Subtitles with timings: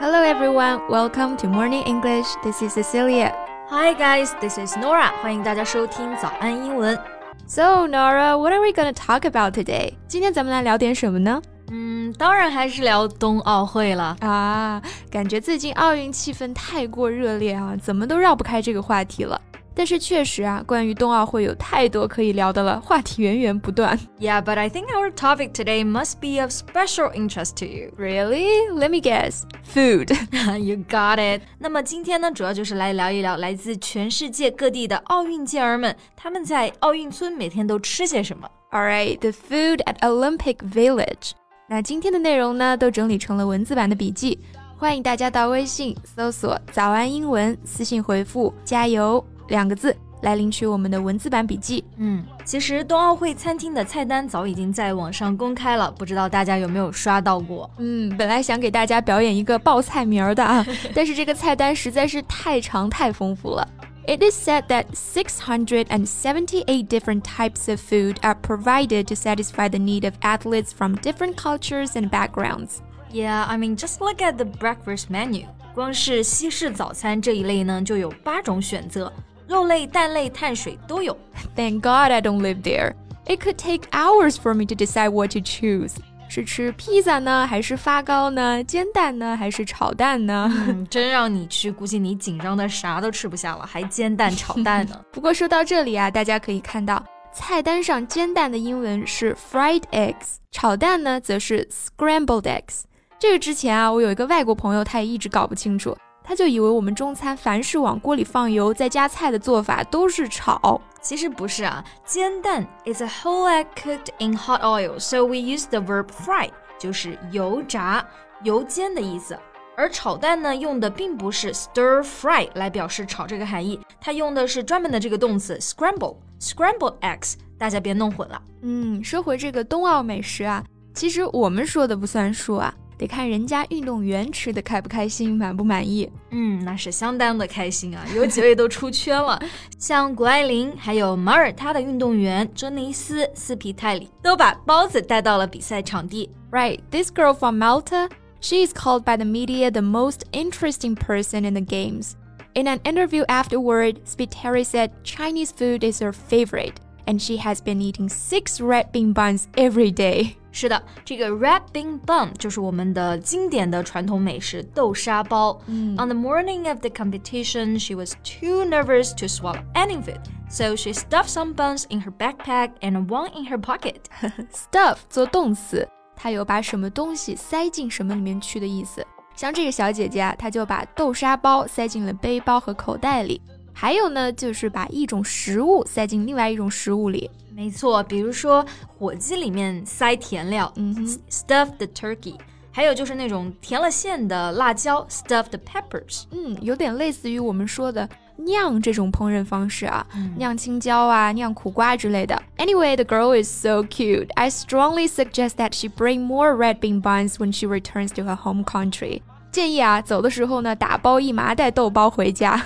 [0.00, 2.26] Hello everyone, welcome to Morning English.
[2.42, 3.34] This is Cecilia.
[3.68, 5.12] Hi guys, this is Nora.
[5.22, 6.98] 欢迎大家收听早安英文。
[7.46, 9.94] So Nora, what are we gonna talk about today?
[10.06, 11.42] 今天咱们来聊点什么呢？
[11.70, 14.80] 嗯，当然还是聊冬奥会了啊！
[15.10, 19.40] 感觉最近奥运气氛太过热烈啊，怎么都绕不开这个话题了。
[19.78, 23.94] 但是确实啊，关于冬奥会有太多可以聊的了，话题源源不断。
[24.18, 27.92] Yeah, but I think our topic today must be of special interest to you.
[27.98, 28.70] Really?
[28.72, 29.42] Let me guess.
[29.74, 30.16] Food.
[30.58, 31.42] you got it.
[31.58, 38.48] 那么今天呢，主要就是来聊一聊来自全世界各地的奥运健儿们，他们在奥运村每天都吃些什么。
[38.72, 41.32] All right, the food at Olympic Village.
[41.68, 44.38] 那今天的内容呢，都整理成了文字版的笔记，
[44.78, 51.84] 欢迎大家到微信搜索“早安英文”，私信回复“加油” 两个字来领取我们的文字版笔记。
[51.98, 57.70] 嗯，其实冬奥会餐厅的菜单早已经在网上公开了，不知道大家有没有刷到过？
[57.78, 63.68] 嗯，本来想给大家表演一个报菜名儿的啊，但是这个菜单实在是太长太丰富了。
[64.08, 70.14] It is said that 678 different types of food are provided to satisfy the need of
[70.20, 72.80] athletes from different cultures and backgrounds.
[73.12, 75.46] Yeah, I mean, just look at the breakfast menu.
[75.74, 79.12] 光是西式早餐这一类呢，就有八种选择，
[79.47, 81.17] 肉类、蛋类、碳水都有。
[81.55, 82.93] Thank God I don't live there.
[83.25, 85.93] It could take hours for me to decide what to choose.
[86.27, 88.63] 是吃披萨呢，还是发糕呢？
[88.63, 90.49] 煎蛋呢，还是炒蛋呢？
[90.67, 94.97] 嗯，真让你去，估计你紧张的啥都吃不下了，还煎蛋炒蛋呢。
[95.11, 97.03] 不过说到这里啊，大家可以看到
[97.33, 102.83] 菜单上煎蛋的英文是 fried eggs，炒蛋呢则是 scrambled eggs。
[103.19, 105.95] 这个之前啊，我有一个外国朋友，他也一直搞不清楚。
[106.31, 111.83] 他就以为我们中餐凡是往锅里放油再加菜的做法都是炒，其实不是啊。
[112.05, 118.07] 煎蛋 is a whole egg cooked in hot oil, so we use the verb fry，就是油炸、
[118.43, 119.37] 油煎的意思。
[119.75, 128.41] 而炒蛋呢，用的并不是 stir fry 来表示炒这个含义，它用的是专门的这个动词 scramble，scrambled eggs，大家别弄混了。
[128.61, 132.73] 嗯，说回这个冬奥美食啊，其实我们说的不算数啊。
[133.00, 136.10] 得看人家运动员吃的开不开心，满不满意。
[136.30, 138.02] 嗯，那是相当的开心啊！
[138.14, 139.38] 有几位都出圈了，
[139.78, 146.30] 像谷爱凌，还有马耳他的运动员珍妮斯·斯皮泰里，都把包子带到了比赛场地。
[146.50, 148.08] Right, this girl from Malta,
[148.40, 152.12] she is called by the media the most interesting person in the games.
[152.54, 157.80] In an interview afterward, Spiteri said Chinese food is her favorite, and she has been
[157.80, 160.34] eating six red bean buns every day.
[160.52, 165.60] 是的，这个 red bean bun 就是我们的经典的传统美食豆沙包。
[165.66, 170.92] 嗯、On the morning of the competition, she was too nervous to swallow any food, so she
[170.92, 173.96] stuffed some buns in her backpack and one in her pocket.
[174.50, 179.06] Stuff 做动词，它有把什么东西塞进什么里面去的意思。
[179.34, 183.42] 像这个小姐姐啊，她就把豆沙包塞进了背包和口袋里。
[183.72, 187.30] 还有呢，就是把一种食物塞进另外一种食物里。
[187.54, 192.34] 没错，比如说火鸡里面塞甜料，嗯哼，stuffed turkey，
[192.70, 200.06] 还有就是那种填了馅的辣椒，stuffed peppers，嗯，有点类似于我们说的酿这种烹饪方式啊，
[200.36, 202.42] 酿青椒啊，酿苦瓜之类的。
[202.58, 204.28] Anyway, the girl is so cute.
[204.34, 208.36] I strongly suggest that she bring more red bean buns when she returns to her
[208.36, 209.22] home country.
[209.50, 212.62] 建议啊，走的时候呢，打包一麻袋豆包回家。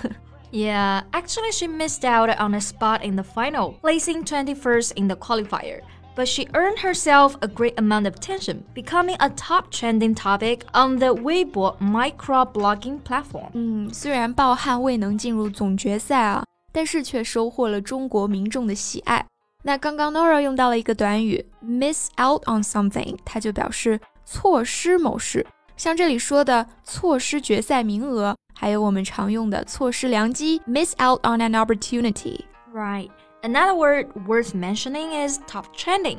[0.54, 5.16] Yeah, actually, she missed out on a spot in the final, placing 21st in the
[5.16, 5.80] qualifier.
[6.16, 10.98] But she earned herself a great amount of attention, becoming a top trending topic on
[10.98, 13.50] the Weibo microblogging platform.
[13.54, 19.24] 嗯，虽然抱憾未能进入总决赛啊，但是却收获了中国民众的喜爱。
[19.62, 25.46] 那刚刚 Nora 用到了一个短语 miss out on something，它就表示错失某事。
[25.76, 32.45] 像这里说的错失决赛名额， 还有我们常用的错失良机 miss out on an opportunity。
[32.73, 33.09] Right.
[33.41, 36.17] Another word worth mentioning is top trending.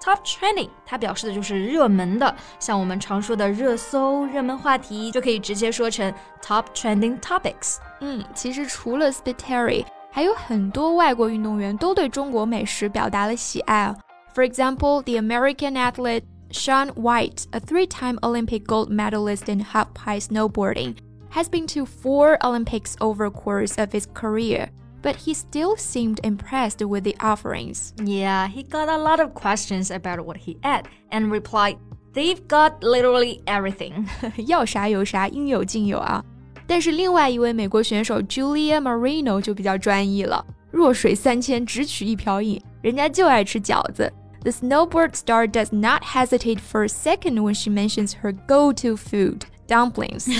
[0.00, 7.78] Top trending，它表示的就是热门的，像我们常说的热搜、热门话题，就可以直接说成 top trending topics。
[8.00, 13.92] 嗯，其实除了 Spiteri，还有很多外国运动员都对中国美食表达了喜爱。
[14.34, 20.94] For example, the American athlete Shaun White, a three-time Olympic gold medalist in half pipe snowboarding
[21.29, 24.69] has been to four Olympics over the course of his career,
[25.01, 27.93] but he still seemed impressed with the offerings.
[28.03, 31.77] Yeah, he got a lot of questions about what he ate and replied,
[32.13, 34.05] They've got literally everything.
[34.47, 36.23] 要啥有啥，应有尽有啊！
[36.67, 44.13] 但是另外一位美国选手 Julia Marino 就比较专一了，弱水三千，只取一瓢饮，人家就爱吃饺子。
[44.43, 50.33] The snowboard star does not hesitate for a second when she mentions her go-to food dumplings。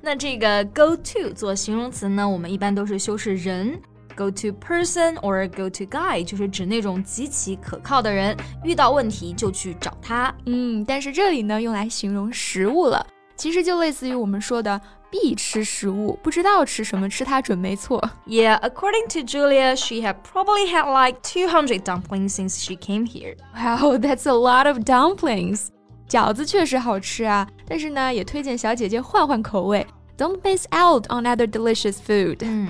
[0.00, 3.80] 那这个 go to 做形容词呢，我们一般都是修饰人。
[4.16, 10.34] Go to person or go to guy 就是指那种极其可靠的人，遇到问题就去找他。
[10.44, 13.06] 嗯，但是这里呢，用来形容食物了，
[13.36, 14.78] 其实就类似于我们说的
[15.10, 17.98] 必吃食物，不知道吃什么，吃它准没错。
[18.26, 23.36] Yeah, according to Julia, she had probably had like 200 dumplings since she came here.
[23.54, 25.68] Wow, that's a lot of dumplings.
[26.07, 29.85] 饺子确实好吃啊，但是呢，也推荐小姐姐换换口味。
[30.17, 32.37] Don't miss out on other delicious food.
[32.41, 32.69] 嗯。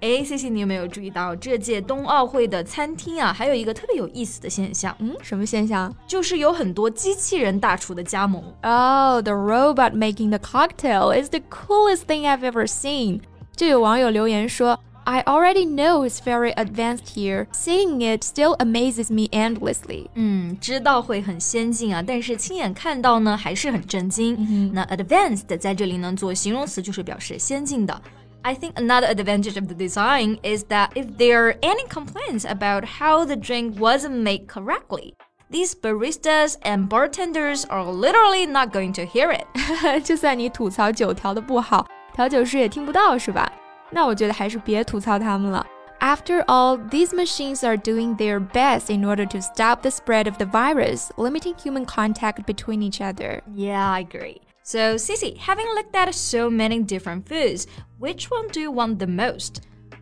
[0.00, 3.32] 哎，C C，你有没有注意到这届冬奥会的餐厅啊？
[3.32, 4.94] 还有一个特别有意思的现象。
[4.98, 5.92] 嗯，什么现象？
[6.06, 8.42] 就是有很多机器人大厨的加盟。
[8.62, 13.22] Oh, the robot making the cocktail is the coolest thing I've ever seen.
[13.56, 17.47] 就有网友留言说 ，I already know it's very advanced here.
[17.51, 20.07] Seeing it still amazes me endlessly.
[20.15, 24.71] 嗯，知道会很先进啊，但是亲眼看到呢，还是很震惊。
[24.73, 28.01] 那 advanced 在这里呢，做形容词就是表示先进的。
[28.43, 33.23] I think another advantage of the design is that if there are any complaints about how
[33.23, 35.13] the drink wasn't made correctly,
[35.51, 39.45] these baristas and bartenders are literally not going to hear it.
[40.03, 41.85] 就算你吐槽酒调的不好，
[42.15, 43.51] 调酒师也听不到，是吧？
[43.89, 45.65] 那我觉得还是别吐槽他们了。
[45.99, 50.45] After all, these machines are doing their best in order to stop the spread of the
[50.45, 53.41] virus, limiting human contact between each other.
[53.53, 54.41] Yeah, I agree.
[54.63, 57.67] So, Cici, having looked at so many different foods,
[57.99, 59.57] which one do you want the most?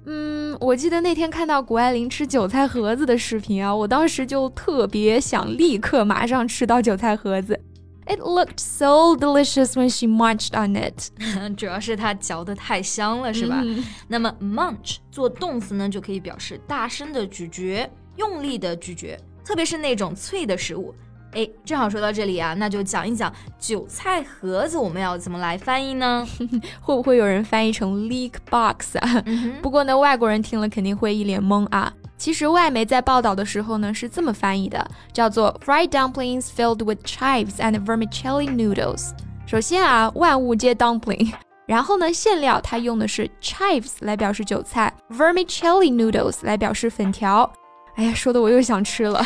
[0.06, 7.60] 嗯，我记得那天看到谷爱凌吃韭菜盒子的视频啊，我当时就特别想立刻马上吃到韭菜盒子。
[8.07, 11.11] It looked so delicious when she munched on it
[11.57, 13.63] 主要是它嚼得太香了，是吧？
[13.65, 20.95] 嗯、那么 munch 做动词呢，就可以表示大声的咀嚼、用力的咀嚼，特别是那种脆的食物。
[21.33, 26.25] 哎，正好说到这里啊，那就讲一讲韭菜盒子我们要怎么来翻译呢？
[26.81, 29.25] 会不会有人翻译成 leek box 啊？
[29.63, 31.93] 不过呢，外国人听了肯定会一脸懵啊。
[32.24, 39.12] 其实外媒在报道的时候呢是这么翻译的，叫做 fried dumplings filled with chives and vermicelli noodles。
[39.46, 41.34] 首先啊，万物皆 dumpling，
[41.66, 47.50] 然后呢，馅料它用的是 chives 来表示韭菜，vermicelli noodles 来表示粉条。
[47.96, 49.26] 哎呀，说的我又想吃了。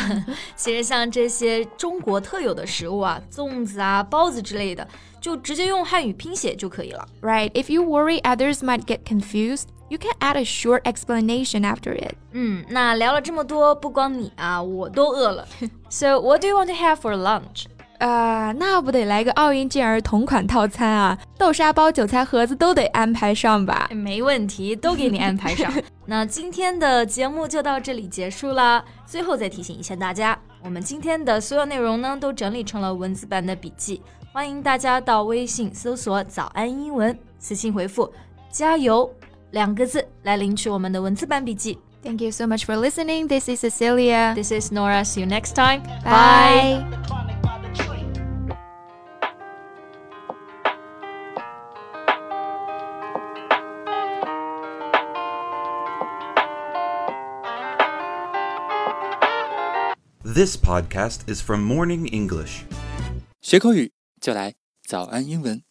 [0.56, 4.86] 其实像这些中国特有的食物啊，粽子啊、包子之类的，
[5.20, 7.06] 就直接用汉语拼写就可以了。
[7.20, 7.50] Right?
[7.52, 12.13] If you worry others might get confused, you can add a short explanation after it.
[12.31, 15.47] 嗯，那聊了这么多，不光你啊，我都饿了。
[15.89, 17.65] So what do you want to have for lunch?
[17.97, 21.19] 啊，那不得来个奥运健儿同款套餐啊！
[21.37, 23.89] 豆沙包、韭菜盒子都得安排上吧？
[23.91, 25.69] 没问题，都给你安排上。
[26.05, 28.81] 那今天的节目就到这里结束啦。
[29.05, 34.01] 最后再提醒一下大家，我们今天的所有内容呢，都整理成了文字版的笔记，
[34.31, 38.09] 欢迎大家到微信搜索“早安英文”，私信回复
[38.49, 39.11] “加油”
[39.50, 41.78] 两个字来领取我们的文字版笔记。
[42.02, 43.28] Thank you so much for listening.
[43.28, 44.34] This is Cecilia.
[44.34, 45.04] This is Nora.
[45.04, 45.82] See you next time.
[46.04, 46.84] Bye.
[60.22, 62.64] This podcast is from Morning English.
[63.40, 64.54] 学口语就来
[64.86, 65.64] 早安英文。